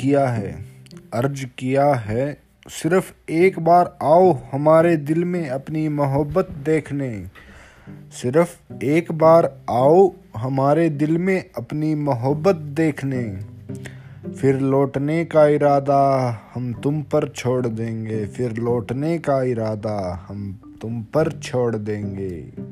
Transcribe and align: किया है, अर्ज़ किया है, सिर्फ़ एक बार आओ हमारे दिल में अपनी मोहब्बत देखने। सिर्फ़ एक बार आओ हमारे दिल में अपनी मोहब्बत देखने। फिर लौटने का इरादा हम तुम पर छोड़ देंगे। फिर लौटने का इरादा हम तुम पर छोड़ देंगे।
किया 0.00 0.28
है, 0.28 0.64
अर्ज़ 1.14 1.46
किया 1.58 1.94
है, 1.94 2.42
सिर्फ़ 2.68 3.12
एक 3.30 3.60
बार 3.60 3.98
आओ 4.02 4.38
हमारे 4.52 4.96
दिल 4.96 5.24
में 5.24 5.48
अपनी 5.48 5.88
मोहब्बत 5.88 6.50
देखने। 6.50 7.26
सिर्फ़ 8.12 8.84
एक 8.84 9.12
बार 9.12 9.60
आओ 9.70 10.12
हमारे 10.36 10.88
दिल 10.88 11.18
में 11.18 11.50
अपनी 11.56 11.94
मोहब्बत 11.94 12.54
देखने। 12.54 13.54
फिर 14.32 14.60
लौटने 14.60 15.24
का 15.24 15.46
इरादा 15.46 16.34
हम 16.54 16.72
तुम 16.72 17.02
पर 17.02 17.28
छोड़ 17.28 17.66
देंगे। 17.66 18.26
फिर 18.26 18.52
लौटने 18.52 19.18
का 19.18 19.42
इरादा 19.42 20.26
हम 20.28 20.60
तुम 20.82 21.02
पर 21.02 21.32
छोड़ 21.32 21.76
देंगे। 21.76 22.63